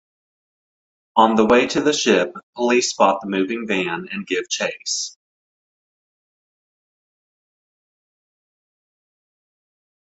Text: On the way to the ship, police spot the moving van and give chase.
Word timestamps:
On 1.15 1.35
the 1.35 1.45
way 1.45 1.67
to 1.67 1.79
the 1.79 1.93
ship, 1.93 2.33
police 2.55 2.89
spot 2.89 3.21
the 3.21 3.29
moving 3.29 3.67
van 3.67 4.07
and 4.11 4.25
give 4.25 4.49
chase. 4.49 5.15